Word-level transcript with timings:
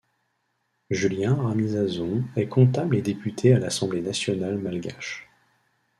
Julien 0.89 1.35
Ramizason 1.35 2.23
est 2.35 2.47
comptable 2.47 2.95
et 2.95 3.03
député 3.03 3.53
à 3.53 3.59
l'Assemblée 3.59 4.01
nationale 4.01 4.57
malgache. 4.57 5.29